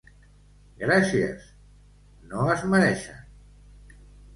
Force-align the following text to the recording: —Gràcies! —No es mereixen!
—Gràcies! 0.83 1.45
—No 2.33 2.51
es 2.59 2.67
mereixen! 2.75 3.33